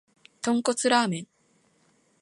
[0.41, 1.27] 豚骨ラーメン